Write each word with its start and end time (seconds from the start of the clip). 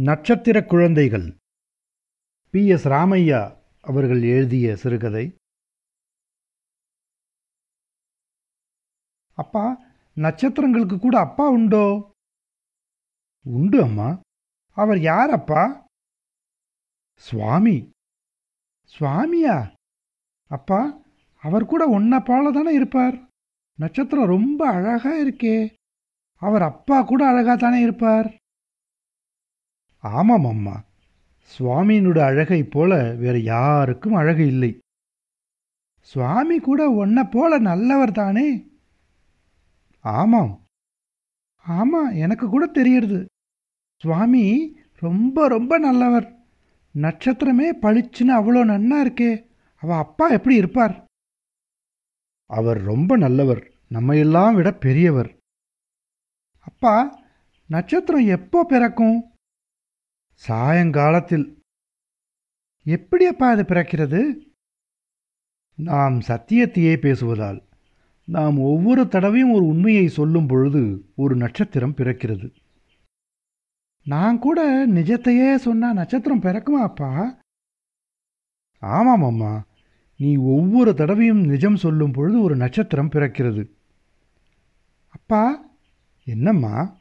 நட்சத்திர 0.00 0.64
குழந்தைகள். 0.64 1.36
B. 2.50 2.66
S. 2.66 2.88
Ramaiah 2.88 3.56
அவர்கள் 3.80 4.22
எழுதிய 4.22 4.76
சிறுகதை. 4.76 5.34
அப்பா 9.34 9.82
நட்சத்திரங்களுக்கு 10.16 10.98
கூட 10.98 11.18
அப்பா 11.18 11.48
உண்டோ? 11.48 12.12
உண்டு 13.42 13.82
அம்மா. 13.82 14.20
அவர் 14.72 15.00
யார் 15.00 15.30
அப்பா? 15.30 15.86
சுவாமி. 17.16 17.90
சுவாமியா? 18.98 19.72
அப்பா 20.48 21.02
அவர் 21.40 21.66
கூட 21.66 22.00
ஒன்ன 22.00 22.24
போல 22.24 22.50
தானே 22.50 22.72
இருப்பார்? 22.72 23.28
நட்சத்திரம் 23.74 24.26
ரொம்ப 24.26 24.68
அழகா 24.68 25.10
இருக்கே. 25.16 25.74
அவர் 26.34 26.62
அப்பா 26.62 27.02
கூட 27.02 27.26
அழகா 27.26 27.54
தானே 27.54 27.80
இருப்பார்? 27.80 28.36
ஆமாம் 29.98 30.44
அம்மா 30.44 30.84
சுவாமியினோட 31.58 32.18
அழகை 32.18 32.64
போல 32.64 33.14
வேற 33.14 33.38
யாருக்கும் 33.38 34.12
அழகு 34.12 34.46
இல்லை. 34.46 34.78
சுவாமி 36.00 36.58
கூட 36.58 36.88
உன்னை 36.88 37.22
போல 37.22 37.58
நல்லவர் 37.58 38.12
தானே? 38.12 38.66
ஆமாம். 40.00 40.60
ஆமாம் 41.62 42.14
எனக்கு 42.14 42.48
கூட 42.48 42.66
தெரியறது. 42.66 43.26
சுவாமி 44.00 44.76
ரொம்ப 44.94 45.48
ரொம்ப 45.48 45.78
நல்லவர். 45.78 46.36
நட்சத்திரமே 46.94 47.72
பளிச்சுன்னு 47.82 48.32
அவ்வளோ 48.38 48.64
நன்னா 48.64 48.98
இருக்கே. 49.04 49.44
அவ 49.74 49.96
அப்பா 49.96 50.28
எப்படி 50.28 50.54
இருப்பார்? 50.54 51.04
அவர் 52.46 52.82
ரொம்ப 52.82 53.16
நல்லவர். 53.16 53.72
நம்மையெல்லாம் 53.90 54.54
விட 54.54 54.72
பெரியவர். 54.72 55.36
அப்பா 56.60 57.22
நட்சத்திரம் 57.66 58.26
எப்போ 58.26 58.64
பிறக்கும்? 58.64 59.30
சாயங்காலத்தில். 60.38 61.62
எப்படியப்பா 62.84 63.48
அது 63.48 63.62
பிறக்கிறது? 63.62 64.38
நாம் 65.76 66.18
சத்தியத்தையே 66.18 66.94
பேசுவதால். 66.96 67.62
நாம் 68.24 68.58
ஒவ்வொரு 68.58 69.08
தடவையும் 69.08 69.50
ஒரு 69.50 69.66
உண்மையை 69.66 70.08
சொல்லும் 70.08 70.46
பொழுது 70.46 71.12
ஒரு 71.16 71.36
நட்சத்திரம் 71.36 71.94
பிறக்கிறது. 71.94 72.54
நான் 74.04 74.38
கூட 74.38 74.86
நிஜத்தையே 74.86 75.54
சொன்னா 75.54 75.92
நட்சத்திரம் 75.92 76.40
பிறக்குமா 76.40 76.82
அப்பா? 76.82 77.38
ஆமாம் 78.80 79.22
அம்மா. 79.22 79.64
நீ 80.16 80.36
ஒவ்வொரு 80.36 80.94
தடவையும் 80.94 81.44
நிஜம் 81.44 81.76
சொல்லும் 81.76 82.12
பொழுது 82.12 82.42
ஒரு 82.42 82.56
நட்சத்திரம் 82.56 83.08
பிறக்கிறது. 83.08 83.70
அப்பா 85.08 85.70
என்னம்மா? 86.24 86.96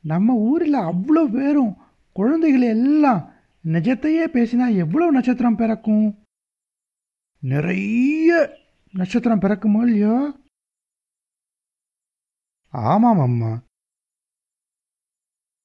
நம்ம 0.00 0.34
ஊரில் 0.34 0.74
அவ்வளோ 0.74 1.24
பேரும் 1.32 1.76
குழந்தைகள் 2.18 2.60
எல்லாம் 2.60 3.32
நிஜத்தையே 3.64 4.24
பேசினா 4.32 4.76
எவ்வளோ 4.76 5.10
நட்சத்திரம் 5.10 5.56
பிறக்கும்? 5.56 6.24
நிறைய 7.42 8.58
நட்சத்திரம் 8.94 9.40
பிறக்குமோ 9.40 9.80
இல்லையோ? 9.86 10.16
ஆமாம் 12.68 13.18
அம்மா. 13.18 13.62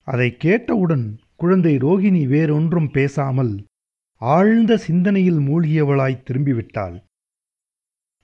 அதை 0.08 0.38
கேட்டவுடன் 0.38 1.20
குழந்தை 1.36 1.78
ரோகிணி 1.78 2.28
வேறொன்றும் 2.28 2.92
பேசாமல் 2.92 3.66
ஆழ்ந்த 4.22 4.78
சிந்தனையில் 4.78 5.40
மூழ்கியவளாய் 5.40 6.24
திரும்பிவிட்டாள். 6.24 6.98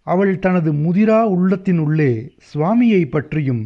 அவள் 0.07 0.39
தனது 0.39 0.73
முதிரா 0.73 1.19
உள்ளத்தின் 1.23 1.77
உள்ளே 1.77 2.11
சுவாமியை 2.53 3.03
பற்றியும் 3.09 3.63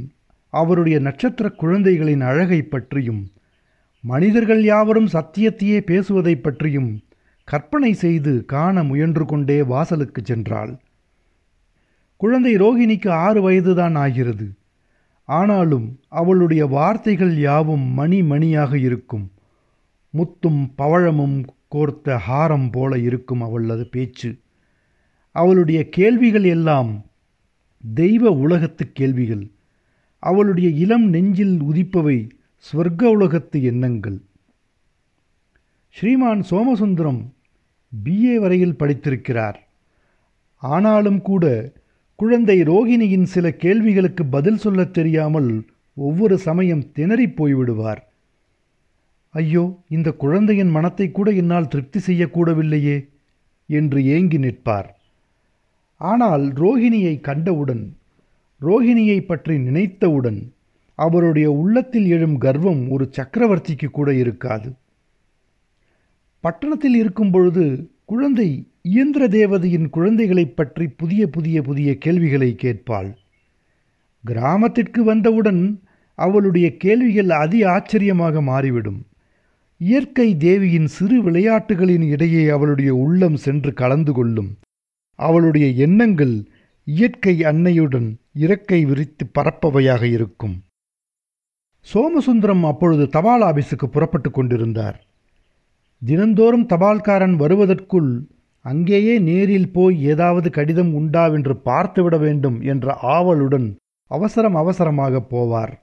அவருடைய 0.53 1.00
நட்சத்திர 1.00 1.50
குழந்தைகளின் 1.50 2.22
அழகை 2.22 2.61
பற்றியும் 2.64 3.33
மனிதர்கள் 4.05 4.63
யாவரும் 4.63 5.07
சத்தியத்தையே 5.07 5.79
பேசுவதைப் 5.79 6.43
பற்றியும் 6.43 7.01
கற்பனை 7.43 7.93
செய்து 7.93 8.45
காண 8.45 8.83
முயன்று 8.83 9.25
கொண்டே 9.25 9.61
வாசலுக்கு 9.61 10.21
சென்றாள். 10.21 10.79
குழந்தை 12.15 12.55
ரோகிணிக்கு 12.55 13.09
ஆறு 13.09 13.42
வயதுதான் 13.42 13.95
ஆகிறது. 13.95 14.49
ஆனாலும் 15.23 15.99
அவளுடைய 16.08 16.65
வார்த்தைகள் 16.65 17.37
யாவும் 17.37 17.93
மணி 17.93 18.23
மணியாக 18.23 18.77
இருக்கும். 18.77 19.31
முத்தும் 20.17 20.71
பவழமும் 20.77 21.45
கோர்த்த 21.67 22.19
ஹாரம் 22.30 22.71
போல 22.71 22.97
இருக்கும் 22.97 23.42
அவளது 23.42 23.87
பேச்சு. 23.87 24.39
அவளுடைய 25.31 25.89
கேள்விகள் 25.89 26.43
எல்லாம் 26.43 27.05
தெய்வ 27.93 28.30
உலகத்து 28.30 28.92
கேள்விகள். 28.92 29.52
அவளுடைய 30.19 30.69
இளம் 30.69 31.09
நெஞ்சில் 31.09 31.61
உதிப்பவை 31.61 32.30
ஸ்வர்க்க 32.71 33.03
உலகத்து 33.03 33.63
எண்ணங்கள். 33.63 34.21
ஸ்ரீமான் 35.89 36.43
சோமசுந்தரம் 36.49 37.25
பிஏ 38.03 38.35
வரையில் 38.35 38.75
படித்திருக்கிறார். 38.79 39.55
ஆனாலும் 40.57 41.21
கூட 41.21 41.71
குழந்தை 42.15 42.61
ரோகிணியின் 42.61 43.23
சில 43.23 43.51
கேள்விகளுக்கு 43.51 44.25
பதில் 44.25 44.57
சொல்லத் 44.57 44.93
தெரியாமல் 44.93 45.67
ஒவ்வொரு 45.93 46.37
சமயம் 46.37 46.85
திணறிப் 46.95 47.35
போய்விடுவார். 47.37 48.01
ஐயோ 49.30 49.80
இந்த 49.89 50.11
குழந்தையின் 50.11 50.69
மனத்தை 50.69 51.11
கூட 51.11 51.31
என்னால் 51.31 51.67
திருப்தி 51.67 51.99
செய்யக்கூடவில்லையே 51.99 53.09
என்று 53.67 54.05
ஏங்கி 54.05 54.37
நிற்பார். 54.37 54.89
ஆனால் 55.97 56.53
ரோகிணியை 56.53 57.21
கண்டவுடன் 57.21 57.95
ரோகிணியை 58.61 59.25
பற்றி 59.25 59.57
நினைத்தவுடன் 59.57 60.53
அவருடைய 61.03 61.52
உள்ளத்தில் 61.52 62.05
எழும் 62.05 62.37
கர்வம் 62.37 62.89
ஒரு 62.89 63.09
சக்கரவர்த்திக்கு 63.09 63.89
கூட 63.91 64.14
இருக்காது. 64.14 64.73
பட்டணத்தில் 66.39 66.95
இருக்கும் 66.95 67.31
பொழுது 67.31 67.89
குழந்தை 68.05 68.67
இயந்திர 68.81 69.27
தேவதையின் 69.27 69.89
குழந்தைகளைப் 69.89 70.55
பற்றி 70.55 70.87
புதிய 70.87 71.27
புதிய 71.27 71.61
புதிய 71.61 71.97
கேள்விகளை 71.97 72.55
கேட்பாள். 72.61 73.15
கிராமத்திற்கு 74.23 75.03
வந்தவுடன் 75.03 75.81
அவளுடைய 76.15 76.77
கேள்விகள் 76.77 77.30
அதி 77.30 77.63
ஆச்சரியமாக 77.63 78.42
மாறிவிடும். 78.42 79.05
இயற்கை 79.77 80.37
தேவியின் 80.37 80.87
சிறு 80.87 81.23
விளையாட்டுகளின் 81.23 82.02
இடையே 82.02 82.47
அவளுடைய 82.47 82.95
உள்ளம் 82.95 83.36
சென்று 83.36 83.73
கலந்து 83.73 84.13
கொள்ளும். 84.13 84.58
அவளுடைய 85.15 85.67
எண்ணங்கள் 85.67 86.47
இயற்கை 86.83 87.43
அன்னையுடன் 87.43 88.15
இறக்கை 88.33 88.86
விரித்து 88.86 89.30
பரப்பவையாக 89.39 90.03
இருக்கும். 90.03 90.61
சோமசுந்தரம் 91.94 92.67
அப்பொழுது 92.67 93.08
தபால் 93.08 93.42
ஆபீஸுக்கு 93.42 93.86
புறப்பட்டு 93.86 94.32
கொண்டிருந்தார். 94.32 95.04
தினந்தோறும் 96.05 96.67
தபால்காரன் 96.67 97.36
வருவதற்குள் 97.36 98.27
அங்கேயே 98.61 99.20
நேரில் 99.20 99.71
போய் 99.71 100.04
ஏதாவது 100.04 100.49
கடிதம் 100.49 100.95
உண்டாவென்று 100.95 101.61
பார்த்துவிட 101.66 102.20
வேண்டும் 102.20 102.61
என்ற 102.61 102.93
ஆவலுடன் 102.93 103.76
அவசரம் 104.08 104.55
அவசரமாக 104.55 105.26
போவார். 105.30 105.73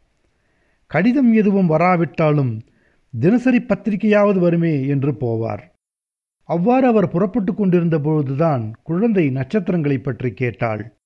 கடிதம் 0.86 1.32
எதுவும் 1.32 1.66
வராவிட்டாலும் 1.66 2.60
தினசரி 3.18 3.60
பத்திரிகையாவது 3.60 4.38
வருமே 4.38 4.86
என்று 4.86 5.12
போவார். 5.12 5.60
அவ்வாறு 6.44 6.86
அவர் 6.86 7.08
புறப்பட்டு 7.08 7.54
கொண்டிருந்த 7.54 7.98
பொழுதுதான் 7.98 8.74
குழந்தை 8.82 9.30
நட்சத்திரங்களைப் 9.30 10.04
பற்றி 10.04 10.32
கேட்டாள். 10.32 10.99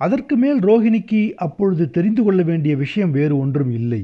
அதற்கு 0.00 0.36
மேல் 0.36 0.58
ரோஹிணிக்கு 0.58 1.32
அப்பொழுது 1.34 1.90
தெரிந்து 1.90 2.22
கொள்ள 2.24 2.42
வேண்டிய 2.42 2.76
விஷயம் 2.76 3.10
வேறு 3.10 3.38
ஒன்றும் 3.38 3.70
இல்லை. 3.70 4.02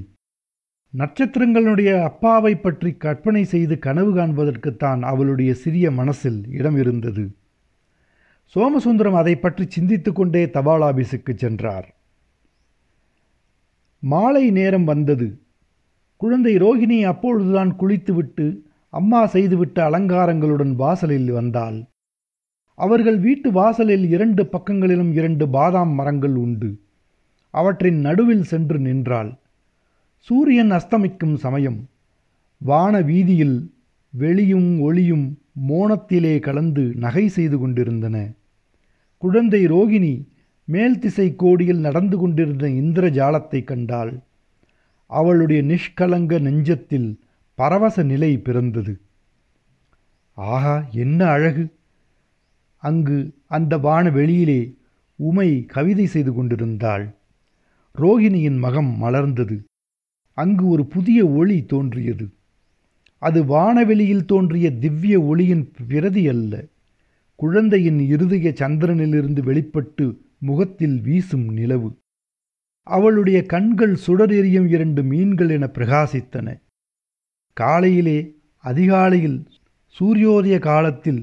நட்சத்திரங்களுடைய 0.94 1.90
அப்பாவை 2.02 2.52
பற்றி 2.56 2.90
கற்பனை 2.94 3.44
செய்து 3.44 3.78
கனவு 3.78 4.10
காண்பதற்குத்தான் 4.16 5.00
அவளுடைய 5.02 5.54
சிறிய 5.54 5.90
மனசில் 5.90 6.40
இடம் 6.48 6.76
இருந்தது. 6.76 7.24
சோமசுந்தரம் 8.54 9.12
அதை 9.12 9.34
பற்றி 9.36 9.64
சிந்தித்து 9.68 10.12
கொண்டே 10.12 10.42
தபால் 10.50 10.80
ஆபீஸுக்கு 10.80 11.32
சென்றார். 11.34 11.88
மாலை 14.02 14.44
நேரம் 14.50 14.84
வந்தது. 14.84 15.28
குழந்தை 16.16 16.54
ரோகிணி 16.56 16.98
அப்பொழுதுதான் 17.02 17.72
குளித்துவிட்டு 17.76 18.46
அம்மா 18.88 19.20
செய்துவிட்ட 19.26 19.78
அலங்காரங்களுடன் 19.88 20.72
வாசலில் 20.74 21.30
வந்தாள். 21.30 21.78
அவர்கள் 22.78 23.18
வீட்டு 23.18 23.52
வாசலில் 23.52 24.08
இரண்டு 24.10 24.46
பக்கங்களிலும் 24.46 25.12
இரண்டு 25.12 25.48
பாதாம் 25.48 25.90
மரங்கள் 25.90 26.34
உண்டு. 26.34 26.80
அவற்றின் 27.50 27.96
நடுவில் 27.96 28.42
சென்று 28.42 28.78
நின்றாள். 28.78 29.38
சூரியன் 30.16 30.70
அஸ்தமிக்கும் 30.70 31.34
சமயம். 31.34 31.88
வான 32.58 33.00
வீதியில் 33.00 33.72
வெளியும் 34.10 34.80
ஒளியும் 34.80 35.38
மோனத்திலே 35.68 36.38
கலந்து 36.38 36.92
நகை 36.96 37.28
செய்து 37.28 37.58
கொண்டிருந்தன. 37.58 38.32
குழந்தை 39.18 39.66
ரோகிணி 39.66 40.28
மேல் 40.64 40.98
திசை 40.98 41.34
கோடியில் 41.36 41.78
நடந்து 41.78 42.18
கொண்டிருந்த 42.18 42.66
இந்திரஜாலத்தை 42.66 43.64
கண்டாள். 43.64 44.20
அவளுடைய 45.06 45.62
நிஷ்கலங்க 45.62 46.40
நெஞ்சத்தில் 46.40 47.18
பரவச 47.54 48.02
நிலை 48.02 48.38
பிறந்தது. 48.38 49.00
ஆஹா 50.32 50.88
என்ன 50.92 51.26
அழகு! 51.26 51.64
அங்கு 52.88 53.18
அந்த 53.46 53.78
வான 53.78 54.10
வெளியிலே 54.10 54.60
உமை 55.16 55.64
கவிதை 55.64 56.06
செய்து 56.06 56.32
கொண்டிருந்தாள். 56.32 57.04
ரோகிணியின் 57.98 58.58
மகம் 58.62 58.90
மலர்ந்தது. 59.02 59.56
அங்கு 60.32 60.64
ஒரு 60.68 60.84
புதிய 60.86 61.26
ஒளி 61.26 61.64
தோன்றியது. 61.64 62.26
அது 63.18 63.44
வானவெளியில் 63.44 64.24
தோன்றிய 64.24 64.66
திவ்ய 64.78 65.20
ஒளியின் 65.20 65.64
பிரதி 65.88 66.28
அல்ல. 66.28 66.64
குழந்தையின் 67.36 68.00
இருதய 68.00 68.48
சந்திரனிலிருந்து 68.50 69.40
வெளிப்பட்டு 69.42 70.06
முகத்தில் 70.38 71.00
வீசும் 71.00 71.46
நிலவு. 71.48 71.88
அவளுடைய 72.82 73.42
கண்கள் 73.42 73.94
சுடர் 73.94 74.32
எரியும் 74.32 74.68
இரண்டு 74.68 75.02
மீன்கள் 75.02 75.48
என 75.48 75.66
பிரகாசித்தன. 75.74 76.60
காலையிலே 77.52 78.18
அதிகாலையில் 78.56 79.38
சூரியோதய 79.98 80.58
காலத்தில் 80.58 81.22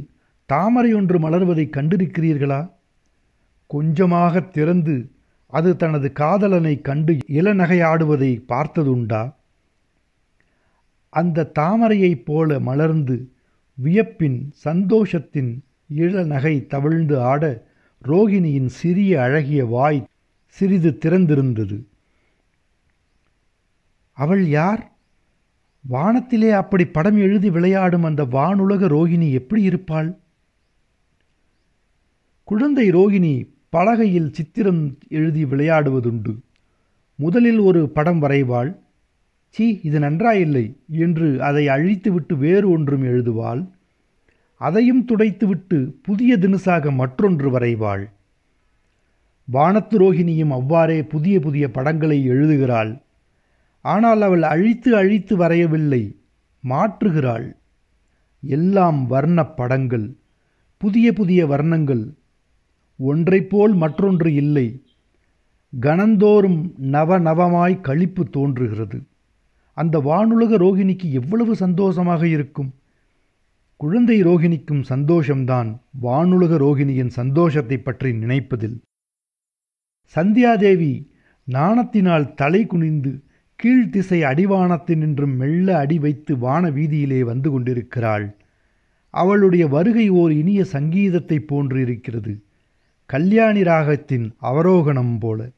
தாமரை 0.54 0.94
ஒன்று 0.94 1.20
மலர்வதை 1.20 1.70
கண்டிருக்கிறீர்களா? 1.70 2.72
கொஞ்சமாக 3.68 4.42
திறந்து 4.42 5.10
அது 5.48 5.76
தனது 5.76 6.12
காதலனை 6.12 6.82
கண்டு 6.82 7.18
இளநகையாடுவதை 7.28 8.44
பார்த்ததுண்டா? 8.48 9.34
அந்த 11.10 11.52
தாமரையைப் 11.60 12.26
போல 12.26 12.60
மலர்ந்து 12.60 13.32
வியப்பின் 13.84 14.52
சந்தோஷத்தின் 14.66 15.60
இளநகை 15.96 16.68
தவிழ்ந்து 16.68 17.22
ஆட 17.22 17.66
ரோகிணியின் 18.08 18.66
சிறிய 18.66 19.22
அழகிய 19.22 19.66
வாய் 19.66 20.08
சிறிது 20.46 20.98
திறந்திருந்தது. 21.06 21.84
அவள் 24.12 24.48
யார்? 24.48 24.92
வானத்திலே 25.82 26.52
அப்படி 26.52 26.86
படம் 26.86 27.18
எழுதி 27.18 27.50
விளையாடும் 27.50 28.04
அந்த 28.04 28.24
வானுலக 28.24 28.88
ரோகிணி 28.88 29.32
எப்படி 29.32 29.62
இருப்பாள்? 29.62 30.22
குழந்தை 32.44 32.90
ரோகிணி 32.90 33.48
பலகையில் 33.70 34.32
சித்திரம் 34.32 34.98
எழுதி 35.08 35.46
விளையாடுவதுண்டு. 35.46 36.38
முதலில் 37.16 37.58
ஒரு 37.58 37.90
படம் 37.90 38.22
வரைவாள். 38.22 38.76
சீ 39.50 39.80
இது 39.84 40.00
நன்றாயில்லை 40.00 40.78
என்று 40.88 41.44
அதை 41.44 41.68
அழித்துவிட்டு 41.68 42.38
வேறு 42.38 42.70
ஒன்றும் 42.70 43.04
எழுதுவாள். 43.04 43.70
அதையும் 44.58 45.06
துடைத்துவிட்டு 45.06 45.94
புதிய 46.02 46.38
தினுசாக 46.38 46.94
மற்றொன்று 46.94 47.60
வரைவாள். 47.60 48.10
வானத்து 49.46 50.00
ரோகிணியும் 50.00 50.50
அவ்வாறே 50.50 51.04
புதிய 51.04 51.40
புதிய 51.40 51.72
படங்களை 51.72 52.26
எழுதுகிறாள். 52.26 53.02
ஆனால் 53.82 54.22
அவள் 54.22 54.42
அழித்து 54.42 54.96
அழித்து 54.96 55.38
வரையவில்லை 55.38 56.16
மாற்றுகிறாள். 56.64 57.56
எல்லாம் 58.42 59.08
வர்ணப் 59.10 59.56
படங்கள் 59.56 60.16
புதிய 60.78 61.14
புதிய 61.14 61.48
வர்ணங்கள் 61.48 62.22
ஒன்றைப்போல் 63.10 63.74
மற்றொன்று 63.76 64.30
இல்லை. 64.34 64.68
கணந்தோறும் 65.74 66.60
நவநவமாய் 66.92 67.76
களிப்பு 67.82 68.24
தோன்றுகிறது. 68.30 68.98
அந்த 69.78 69.96
வானுலக 70.00 70.58
ரோகிணிக்கு 70.58 71.08
எவ்வளவு 71.12 71.54
சந்தோஷமாக 71.56 72.28
இருக்கும்? 72.28 72.72
குழந்தை 73.80 74.18
ரோகிணிக்கும் 74.24 74.84
சந்தோஷம்தான் 74.90 75.70
வானுலக 76.02 76.58
ரோகிணியின் 76.58 77.14
சந்தோஷத்தை 77.20 77.78
பற்றி 77.78 78.12
நினைப்பதில். 78.14 78.78
சந்தியாதேவி 80.16 80.94
நாணத்தினால் 81.48 82.28
தலை 82.34 82.62
குனிந்து 82.66 83.12
கீழ்த்திசை 83.60 84.20
அடிவானத்தினின்றும் 84.22 85.36
மெல்ல 85.36 85.68
அடி 85.78 85.98
வைத்து 86.00 86.34
வான 86.38 86.70
வீதியிலே 86.70 87.20
வந்து 87.22 87.50
கொண்டிருக்கிறாள். 87.52 88.26
அவளுடைய 89.14 89.64
வருகை 89.68 90.08
ஓர் 90.22 90.32
இனிய 90.32 90.62
சங்கீதத்தை 90.66 91.38
போன்று 91.40 91.82
இருக்கிறது. 91.82 92.34
கல்யாணி 93.14 93.62
ராகத்தின் 93.64 94.26
அவரோகணம் 94.42 95.20
போல. 95.20 95.50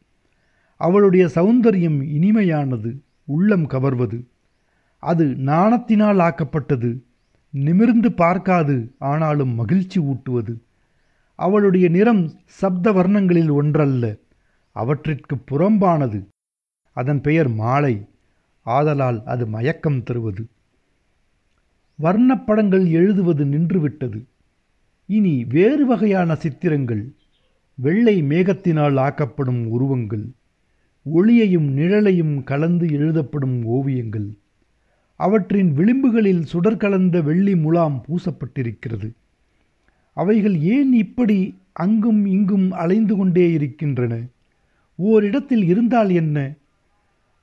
அவளுடைய 0.76 1.26
சௌந்தரியம் 1.36 2.00
இனிமையானது 2.18 2.90
உள்ளம் 3.24 3.68
கவர்வது. 3.68 4.28
அது 5.00 5.26
நாணத்தினால் 5.26 6.20
ஆக்கப்பட்டது 6.22 6.90
நிமிர்ந்து 7.50 8.12
பார்க்காது 8.12 8.76
ஆனாலும் 9.00 9.50
மகிழ்ச்சி 9.50 10.00
ஊட்டுவது. 10.00 10.62
அவளுடைய 11.36 11.90
நிறம் 11.90 12.24
சப்த 12.46 12.92
வர்ணங்களில் 12.92 13.52
ஒன்றல்ல 13.52 14.16
அவற்றிற்கு 14.72 15.36
புறம்பானது. 15.52 16.20
அதன் 16.96 17.22
பெயர் 17.22 17.48
மாலை 17.48 17.96
ஆதலால் 18.62 19.24
அது 19.26 19.48
மயக்கம் 19.48 20.04
தருவது. 20.04 20.44
வர்ணப்படங்கள் 22.02 22.88
எழுதுவது 22.90 23.46
நின்றுவிட்டது. 23.46 24.20
இனி 25.06 25.46
வேறு 25.46 25.86
வகையான 25.86 26.36
சித்திரங்கள் 26.36 27.04
வெள்ளை 27.76 28.24
மேகத்தினால் 28.24 29.00
ஆக்கப்படும் 29.00 29.68
உருவங்கள் 29.68 30.26
ஒளியையும் 31.04 31.78
நிழலையும் 31.78 32.44
கலந்து 32.44 32.92
எழுதப்படும் 32.92 33.66
ஓவியங்கள் 33.66 34.38
அவற்றின் 35.16 35.74
விளிம்புகளில் 35.78 36.42
சுடர் 36.42 36.78
கலந்த 36.78 37.22
வெள்ளி 37.22 37.56
முலாம் 37.56 38.04
பூசப்பட்டிருக்கிறது. 38.08 39.12
அவைகள் 40.14 40.60
ஏன் 40.60 40.94
இப்படி 40.94 41.56
அங்கும் 41.74 42.26
இங்கும் 42.26 42.72
அலைந்து 42.72 43.16
கொண்டே 43.16 43.52
இருக்கின்றன? 43.52 44.22
ஓரிடத்தில் 44.96 45.64
இருந்தால் 45.64 46.10
என்ன? 46.10 46.54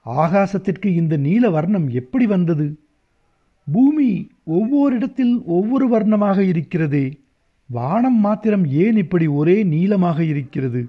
ஆகாசத்திற்கு 0.07 0.87
இந்த 0.87 1.17
நீல 1.17 1.51
வர்ணம் 1.51 1.89
எப்படி 1.89 2.27
வந்தது? 2.27 2.79
பூமி 3.73 4.31
ஒவ்வொரிடத்தில் 4.45 5.43
ஒவ்வொரு 5.45 5.89
வர்ணமாக 5.89 6.39
இருக்கிறதே. 6.39 7.22
வானம் 7.75 8.19
மாத்திரம் 8.19 8.65
ஏன் 8.67 8.97
இப்படி 8.97 9.27
ஒரே 9.27 9.63
நீளமாக 9.65 10.25
இருக்கிறது? 10.25 10.89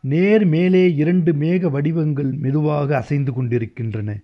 நேர் 0.00 0.44
மேலே 0.44 0.94
இரண்டு 0.94 1.32
மேக 1.32 1.70
வடிவங்கள் 1.70 2.30
மெதுவாக 2.32 2.96
அசைந்து 2.96 3.32
கொண்டிருக்கின்றன. 3.32 4.18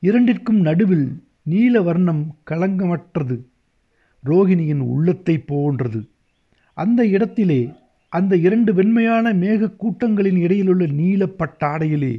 இரண்டிற்கும் 0.00 0.60
நடுவில் 0.60 1.06
நீல 1.42 1.82
வர்ணம் 1.82 2.22
களங்கமற்றது 2.50 3.36
ரோகிணியின் 4.24 4.78
உள்ளத்தை 4.78 5.38
போன்றது. 5.38 6.00
அந்த 6.74 7.06
இடத்திலே 7.06 7.60
அந்த 8.08 8.36
இரண்டு 8.36 8.74
வெண்மையான 8.74 9.32
மேக 9.32 9.70
கூட்டங்களின் 9.76 10.38
இடையிலுள்ள 10.38 10.84
நீலப்பட்டாடையிலே 11.00 12.14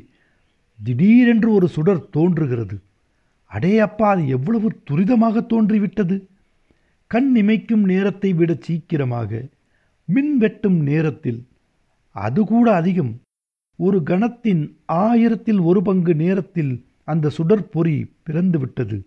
திடீரென்று 0.80 1.54
ஒரு 1.54 1.68
சுடர் 1.68 2.10
தோன்றுகிறது. 2.10 2.80
அடே 3.52 3.80
அப்பா 3.80 4.10
அது 4.10 4.28
எவ்வளவு 4.28 4.68
துரிதமாக 4.90 5.46
தோன்றிவிட்டது? 5.46 6.16
கண் 7.08 7.32
இமைக்கும் 7.36 7.84
நேரத்தை 7.84 8.34
விட 8.34 8.56
சீக்கிரமாக 8.60 9.48
மின் 10.06 10.38
வெட்டும் 10.38 10.80
நேரத்தில் 10.80 11.48
அது 12.12 12.46
கூட 12.46 12.74
அதிகம். 12.74 13.20
ஒரு 13.76 14.04
கணத்தின் 14.04 14.78
ஆயிரத்தில் 14.86 15.60
ஒரு 15.60 15.82
பங்கு 15.82 16.16
நேரத்தில் 16.16 16.86
அந்த 17.04 17.32
சுடற்பொறி 17.38 18.12
பிறந்து 18.24 18.60
விட்டது. 18.60 19.06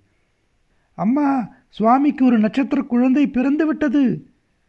அம்மா 0.94 1.48
சுவாமிக்கு 1.68 2.24
ஒரு 2.24 2.38
நட்சத்திர 2.38 2.82
குழந்தை 2.82 3.26
பிறந்து 3.26 3.66
விட்டது 3.66 4.26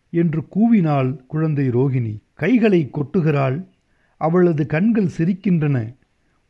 என்று 0.09 0.41
கூவினாள் 0.55 1.25
குழந்தை 1.25 1.69
ரோகிணி. 1.69 2.17
கைகளை 2.33 2.89
கொட்டுகிறாள். 2.93 3.65
அவளது 4.17 4.65
கண்கள் 4.65 5.09
சிரிக்கின்றன. 5.17 5.95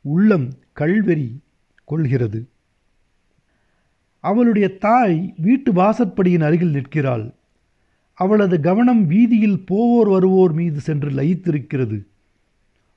உள்ளம் 0.01 0.47
கல்வெறி 0.73 1.39
கொள்கிறது. 1.83 2.47
அவளுடைய 4.23 4.67
தாய் 4.77 5.33
வீட்டு 5.37 5.71
வாசற்படியின் 5.73 6.45
அருகில் 6.47 6.71
நிற்கிறாள். 6.71 7.25
அவளது 8.13 8.59
கவனம் 8.59 9.03
வீதியில் 9.05 9.59
போவோர் 9.71 10.09
வருவோர் 10.09 10.53
மீது 10.53 10.79
சென்று 10.79 11.09
லயித்திருக்கிறது. 11.09 11.97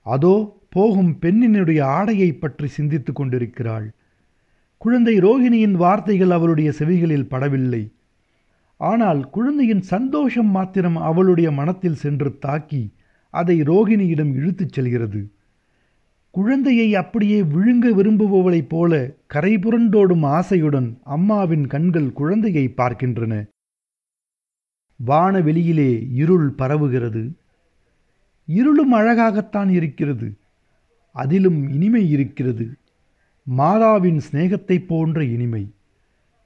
அதோ 0.07 0.35
போகும் 0.69 1.12
பெண்ணினுடைய 1.21 1.81
ஆடையை 1.83 2.31
பற்றி 2.33 2.69
சிந்தித்து 2.69 3.12
கொண்டிருக்கிறாள். 3.12 3.87
குழந்தை 4.78 5.14
ரோகிணியின் 5.19 5.76
வார்த்தைகள் 5.83 6.31
அவளுடைய 6.31 6.73
செவிகளில் 6.78 7.31
படவில்லை. 7.31 7.83
ஆனால் 8.81 9.31
குழந்தையின் 9.31 9.81
சந்தோஷம் 9.81 10.47
மாத்திரம் 10.47 10.97
அவளுடைய 10.97 11.50
மனத்தில் 11.50 11.95
சென்று 11.95 12.38
தாக்கி 12.38 12.83
அதை 13.35 13.57
ரோகிணியிடம் 13.62 14.33
இழுத்துச் 14.35 14.73
செல்கிறது. 14.73 15.21
குழந்தையை 16.34 16.94
அப்படியே 16.94 17.42
விழுங்க 17.42 17.94
விரும்புபவளைப் 17.94 18.68
போல 18.68 19.10
கரை 19.26 19.54
புரண்டோடும் 19.54 20.24
ஆசையுடன் 20.24 20.96
அம்மாவின் 21.04 21.66
கண்கள் 21.66 22.12
குழந்தையை 22.12 22.74
பார்க்கின்றன. 22.76 23.46
வானவெளியிலே 25.06 26.06
இருள் 26.12 26.52
பரவுகிறது. 26.58 27.32
இருளும் 28.46 28.92
அழகாகத்தான் 28.92 29.68
இருக்கிறது. 29.68 30.36
அதிலும் 31.12 31.68
இனிமை 31.68 32.10
இருக்கிறது. 32.10 32.68
மாதாவின் 33.58 34.20
சிநேகத்தைப் 34.32 34.86
போன்ற 34.86 35.24
இனிமை. 35.24 35.70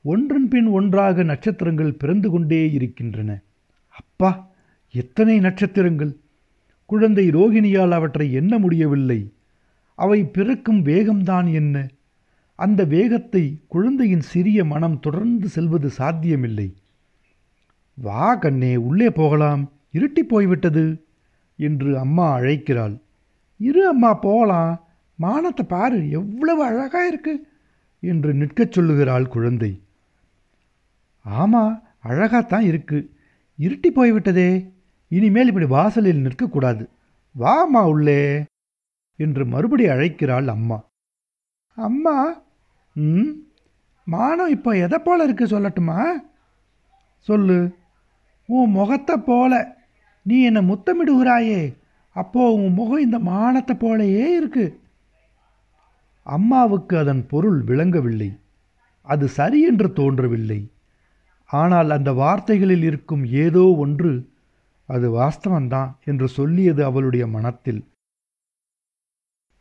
ஒன்றன் 0.03 0.49
பின் 0.49 0.67
ஒன்றாக 0.67 1.23
நட்சத்திரங்கள் 1.23 1.93
பிறந்து 1.93 2.31
கொண்டே 2.31 2.73
இருக்கின்றன. 2.73 3.41
அப்பா 3.89 4.51
எத்தனை 4.93 5.39
நட்சத்திரங்கள்? 5.39 6.17
குழந்தை 6.87 7.29
ரோகிணியால் 7.29 7.91
அவற்றை 7.91 8.33
எண்ண 8.33 8.59
முடியவில்லை. 8.59 9.33
அவை 9.99 10.25
பிறக்கும் 10.25 10.85
வேகம்தான் 10.85 11.53
என்ன? 11.53 11.89
அந்த 12.55 12.85
வேகத்தை 12.85 13.45
குழந்தையின் 13.69 14.21
சிறிய 14.21 14.65
மனம் 14.65 15.01
தொடர்ந்து 15.01 15.49
செல்வது 15.49 15.91
சாத்தியமில்லை. 15.91 16.69
வா 17.95 18.35
கண்ணே 18.35 18.77
உள்ளே 18.77 19.11
போகலாம். 19.11 19.73
இருட்டி 19.93 20.23
போய்விட்டது 20.29 20.85
என்று 21.57 21.99
அம்மா 21.99 22.39
அழைக்கிறாள். 22.39 22.97
இரு 23.59 23.89
அம்மா 23.89 24.15
போகலாம். 24.15 24.85
மானத்தை 25.15 25.67
பாரு 25.67 26.11
எவ்வளவு 26.11 26.65
அழகாக 26.65 27.07
இருக்கு 27.07 27.49
என்று 28.01 28.35
நிற்கச் 28.35 28.73
சொல்லுகிறாள் 28.73 29.29
குழந்தை. 29.29 29.81
ஆமாம் 31.23 31.83
அழகாகத்தான் 32.05 32.65
இருக்கு. 32.65 33.11
இருட்டி 33.59 33.89
போய்விட்டதே. 33.91 34.51
இனிமேல் 35.09 35.47
இப்படி 35.47 35.67
வாசலில் 35.67 36.25
நிற்கக்கூடாது. 36.25 36.89
வாமா 37.41 37.85
உள்ளே. 37.89 38.45
என்று 39.19 39.47
மறுபடி 39.47 39.85
அழைக்கிறாள் 39.87 40.47
அம்மா. 40.47 40.79
அம்மா 41.79 42.47
ம் 42.97 43.31
மானம் 44.07 44.49
இப்போ 44.49 44.77
எதை 44.77 44.99
போல 44.99 45.25
இருக்கு 45.25 45.47
சொல்லட்டுமா? 45.47 45.99
சொல்லு. 47.19 47.59
உன் 48.49 48.71
முகத்தை 48.71 49.17
போல. 49.17 49.53
நீ 50.23 50.43
என்னை 50.43 50.63
முத்தமிடுகிறாயே. 50.69 51.61
அப்போ 52.17 52.53
உன் 52.53 52.73
முகம் 52.73 52.99
இந்த 52.99 53.19
மானத்தை 53.19 53.75
போலயே 53.77 54.27
இருக்கு. 54.37 54.81
அம்மாவுக்கு 56.23 56.99
அதன் 56.99 57.27
பொருள் 57.27 57.61
விளங்கவில்லை. 57.63 58.31
அது 59.07 59.29
சரி 59.29 59.61
என்று 59.67 59.93
தோன்றவில்லை. 59.93 60.73
ஆனால் 61.51 61.91
அந்த 61.91 62.13
வார்த்தைகளில் 62.13 62.83
இருக்கும் 62.83 63.25
ஏதோ 63.25 63.65
ஒன்று 63.79 64.13
அது 64.89 65.07
வாஸ்தவன்தான் 65.19 65.91
என்று 66.05 66.29
சொல்லியது 66.29 66.85
அவளுடைய 66.85 67.27
மனத்தில். 67.27 67.81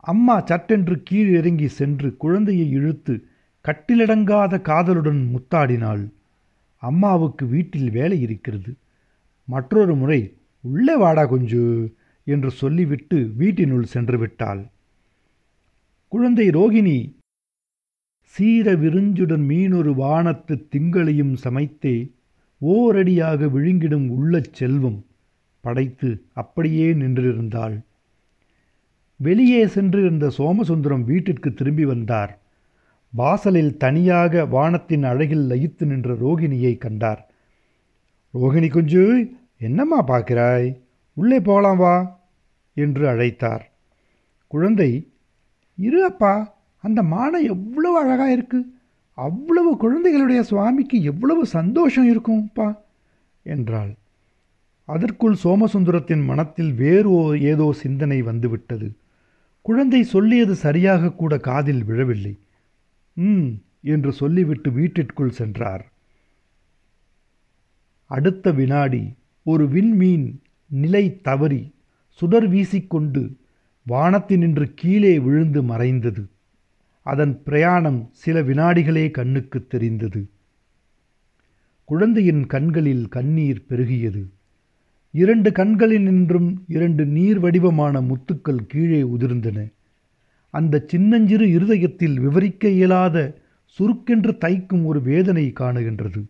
அம்மா 0.04 0.36
சட்டென்று 0.46 1.04
கீழ் 1.04 1.32
இறங்கி 1.36 1.68
சென்று 1.68 2.18
குழந்தையை 2.18 2.70
இழுத்து 2.70 3.14
கட்டிலடங்காத 3.66 4.62
காதலுடன் 4.62 5.22
முத்தாடினாள். 5.34 6.04
அம்மாவுக்கு 6.84 7.46
வீட்டில் 7.46 7.90
வேலை 7.90 8.22
இருக்கிறது. 8.22 8.72
மற்றொரு 9.48 9.96
முறை 9.96 10.22
உள்ளே 10.64 10.96
வாடா 10.96 11.26
கொஞ்சு 11.26 11.94
என்று 12.28 12.50
சொல்லிவிட்டு 12.52 13.18
வீட்டினுள் 13.38 13.84
சென்று 13.84 14.18
விட்டாள் 14.18 14.62
குழந்தை 16.08 16.48
ரோகிணி 16.50 16.98
சீர 18.20 18.74
விருஞ்சுடன் 18.76 19.44
மீனொரு 19.50 19.92
வானத்து 19.96 20.68
திங்களையும் 20.76 21.36
சமைத்தே 21.44 21.96
ஓரடியாக 22.62 23.46
விழுங்கிடும் 23.46 24.08
உள்ளச் 24.10 24.54
செல்வம் 24.54 25.06
படைத்து 25.62 26.10
அப்படியே 26.34 26.94
நின்றிருந்தாள். 26.94 27.76
வெளியே 29.18 29.68
சென்று 29.68 30.00
இருந்த 30.00 30.32
சோமசுந்தரம் 30.38 31.04
வீட்டிற்கு 31.04 31.54
திரும்பி 31.54 31.86
வந்தார். 31.86 32.40
வாசலில் 33.10 33.78
தனியாக 33.78 34.46
வானத்தின் 34.46 35.04
அழகில் 35.04 35.50
லயித்து 35.50 35.86
நின்ற 35.86 36.14
ரோகிணியை 36.14 36.78
கண்டார். 36.78 37.30
ரோகிணி 38.34 38.70
குஞ்சு 38.70 39.32
என்னம்மா 39.60 40.08
பார்க்கிறாய்? 40.08 40.78
உள்ளே 41.14 41.40
போகலாம் 41.40 41.78
வா 41.78 42.20
என்று 42.74 43.08
அழைத்தார். 43.08 43.62
குழந்தை 44.48 45.08
இரு 45.76 46.06
அப்பா 46.06 46.54
அந்த 46.82 47.04
மானை 47.04 47.42
எவ்வளவு 47.42 48.00
அழகாக 48.00 48.32
இருக்கு. 48.32 48.66
அவ்வளவு 49.14 49.78
குழந்தைகளுடைய 49.78 50.44
சுவாமிக்கு 50.44 51.04
எவ்வளவு 51.04 51.46
சந்தோஷம் 51.46 52.08
இருக்கும்ப்பா 52.10 52.78
என்றாள். 53.44 53.96
அதற்குள் 54.86 55.36
சோமசுந்தரத்தின் 55.44 56.24
மனத்தில் 56.24 56.74
வேறு 56.74 57.10
ஓ- 57.10 57.34
ஏதோ 57.34 57.74
சிந்தனை 57.74 58.22
வந்துவிட்டது. 58.22 58.92
குழந்தை 59.68 60.04
சொல்லியது 60.04 60.56
சரியாக 60.56 61.12
கூட 61.12 61.34
காதில் 61.38 61.84
விழவில்லை. 61.84 62.34
ம் 63.18 63.48
என்று 63.84 64.12
சொல்லிவிட்டு 64.14 64.70
வீட்டிற்குள் 64.72 65.34
சென்றார். 65.40 65.84
அடுத்த 68.12 68.52
வினாடி 68.52 69.04
ஒரு 69.44 69.66
விண்மீன் 69.68 70.28
நிலை 70.70 71.04
தவறி 71.22 71.62
சுடர் 72.20 72.48
வீசிக்கொண்டு 72.52 73.24
வானத்தினின்று 73.88 74.66
கீழே 74.76 75.20
விழுந்து 75.20 75.64
மறைந்தது. 75.64 76.24
அதன் 77.06 77.36
பிரயாணம் 77.44 78.10
சில 78.12 78.42
வினாடிகளே 78.42 79.06
கண்ணுக்கு 79.12 79.60
தெரிந்தது. 79.68 80.22
குழந்தையின் 81.90 82.44
கண்களில் 82.46 83.06
கண்ணீர் 83.08 83.66
பெருகியது. 83.70 84.24
இரண்டு 85.14 85.50
கண்களினின்றும் 85.50 86.58
இரண்டு 86.68 87.06
நீர் 87.06 87.40
வடிவமான 87.40 88.02
முத்துக்கள் 88.02 88.66
கீழே 88.66 89.04
உதிர்ந்தன. 89.04 89.60
அந்த 90.54 90.84
சின்னஞ்சிறு 90.88 91.50
இருதயத்தில் 91.50 92.20
விவரிக்க 92.20 92.70
இயலாத 92.70 93.18
சுருக்கென்று 93.80 94.34
தைக்கும் 94.38 94.84
ஒரு 94.86 95.02
வேதனை 95.02 95.54
காணுகின்றது. 95.60 96.22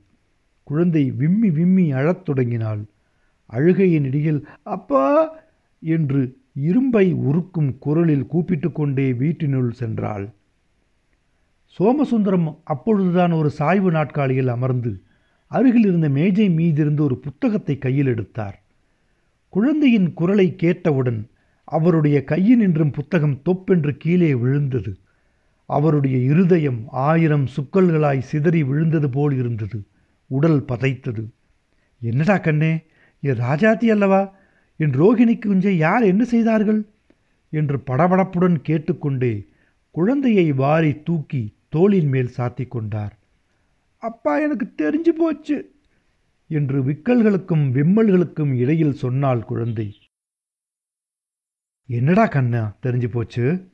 குழந்தை 0.68 1.12
விம்மி 1.12 1.50
விம்மி 1.50 1.92
அழத் 1.92 2.26
தொடங்கினாள். 2.26 2.82
அழுகையின் 3.50 4.04
இடையில் 4.04 4.42
அப்பா! 4.68 5.06
என்று 5.82 6.22
இரும்பை 6.62 7.14
உருக்கும் 7.14 7.78
குரலில் 7.80 8.26
கூப்பிட்டு 8.26 8.72
கொண்டே 8.72 9.14
வீட்டினுள் 9.14 9.72
சென்றாள். 9.80 10.26
சோமசுந்தரம் 11.80 12.48
அப்பொழுதுதான் 12.64 13.32
ஒரு 13.32 13.50
சாய்வு 13.50 13.92
நாட்காலியில் 13.92 14.48
அமர்ந்து 14.48 14.92
அருகில் 15.52 15.86
இருந்த 15.86 16.10
மேஜை 16.10 16.50
மீதிருந்து 16.50 17.00
ஒரு 17.00 17.18
புத்தகத்தை 17.18 17.78
கையில் 17.78 18.06
எடுத்தார். 18.06 18.58
குழந்தையின் 19.58 20.14
குரலை 20.14 20.56
கேட்டவுடன் 20.56 21.30
அவருடைய 21.64 22.24
கையினின்றும் 22.26 22.94
புத்தகம் 22.94 23.42
தொப்பென்று 23.42 23.98
கீழே 23.98 24.34
விழுந்தது. 24.34 24.98
அவருடைய 25.66 26.18
இருதயம் 26.18 26.84
ஆயிரம் 26.88 27.48
சுக்கல்களாய் 27.48 28.20
சிதறி 28.20 28.64
விழுந்தது 28.64 29.10
போல் 29.10 29.38
இருந்தது. 29.38 29.86
உடல் 30.28 30.66
பதைத்தது. 30.68 31.24
என்னடா 32.02 32.38
கண்ணே 32.38 32.84
என் 33.22 33.40
ராஜாத்தி 33.40 33.86
அல்லவா? 33.86 34.36
என் 34.78 34.92
ரோகிணிக்கு 34.92 35.48
குஞ்சை 35.48 35.78
யார் 35.78 36.04
என்ன 36.04 36.24
செய்தார்கள்? 36.24 36.86
என்று 37.50 37.78
படபடப்புடன் 37.78 38.56
கேட்டுக்கொண்டே 38.62 39.48
குழந்தையை 39.92 40.52
வாரி 40.52 41.02
தூக்கி 41.04 41.56
தோளின் 41.70 42.08
மேல் 42.08 42.30
சாத்திக் 42.38 42.72
கொண்டார். 42.72 43.18
அப்பா 43.98 44.40
எனக்கு 44.40 44.72
தெரிஞ்சு 44.78 45.10
போச்சு. 45.10 45.76
என்று 46.48 46.84
விக்கல்களுக்கும் 46.84 47.72
விம்மல்களுக்கும் 47.72 48.58
இடையில் 48.58 48.94
சொன்னாள் 48.94 49.44
குழந்தை. 49.44 49.96
என்னடா 51.86 52.26
கண்ணா 52.26 52.76
தெரிஞ்சு 52.82 53.08
போச்சு? 53.08 53.72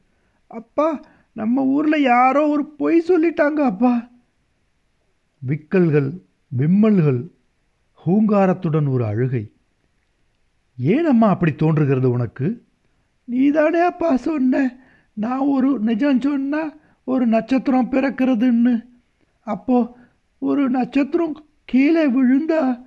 அப்பா 0.47 1.01
நம்ம 1.33 1.63
ஊர்ல 1.63 1.97
யாரோ 1.97 2.47
ஒரு 2.47 2.65
பொய் 2.65 3.03
சொல்லிட்டாங்க 3.07 3.63
அப்பா. 3.63 4.09
விக்கல்கள் 5.47 6.21
விம்மல்கள் 6.47 7.31
ஹூங்காரத்துடன் 8.05 8.89
ஒரு 8.89 9.05
அழுகை. 9.05 9.51
ஏன் 10.77 11.21
அப்படி 11.21 11.55
தோன்றுகிறது 11.55 12.11
உனக்கு? 12.11 12.65
நீதானே 13.25 13.79
அப்பா 13.79 14.17
சொன்ன 14.17 14.77
நான் 15.13 15.39
ஒரு 15.39 15.79
நிஜம் 15.79 16.21
சொன்னா 16.21 16.73
ஒரு 17.03 17.27
நட்சத்திரம் 17.27 17.91
பிறக்கிறதுன்னு. 17.91 18.87
அப்போ 19.39 19.97
ஒரு 20.39 20.69
நட்சத்திரம் 20.69 21.45
கீழே 21.65 22.05
விழுந்தா 22.09 22.85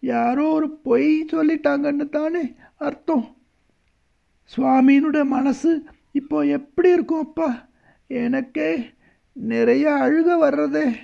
யாரோ 0.00 0.48
ஒரு 0.48 0.70
பொய் 0.70 1.24
சொல்லிட்டாங்கன்னு 1.32 2.08
தானே 2.08 2.54
அர்த்தம். 2.78 3.36
சுவாமியினுடைய 4.56 5.24
மனசு 5.24 5.84
இப்போ 6.12 6.46
எப்படி 6.46 6.92
இருக்கும் 6.92 7.20
அப்பா? 7.20 7.68
எனக்கே 8.06 8.90
நிறைய 9.32 9.84
அழுக 9.90 10.28
வர்றதே 10.44 10.96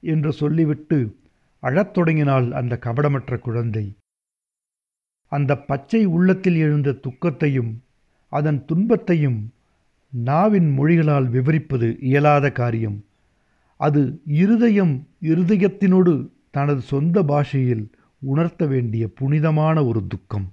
என்று 0.00 0.32
சொல்லிவிட்டு 0.32 1.16
அழத் 1.60 1.94
தொடங்கினாள் 1.94 2.52
அந்த 2.52 2.78
கபடமற்ற 2.80 3.38
குழந்தை. 3.38 3.96
அந்த 5.32 5.56
பச்சை 5.56 6.04
உள்ளத்தில் 6.04 6.56
எழுந்த 6.56 6.92
துக்கத்தையும் 6.92 7.82
அதன் 8.32 8.64
துன்பத்தையும் 8.64 9.52
நாவின் 10.10 10.78
மொழிகளால் 10.78 11.28
விவரிப்பது 11.30 11.96
இயலாத 12.00 12.50
காரியம். 12.50 13.04
அது 13.76 14.20
இருதயம் 14.26 15.06
இருதயத்தினோடு 15.22 16.14
தனது 16.50 16.80
சொந்த 16.80 17.22
பாஷையில் 17.22 17.90
உணர்த்த 18.18 18.66
வேண்டிய 18.66 19.08
புனிதமான 19.08 19.84
ஒரு 19.84 20.06
துக்கம். 20.06 20.46